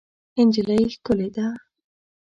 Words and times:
نجلۍ 0.45 0.83
ښکلې 0.93 1.27
ده. 1.35 1.47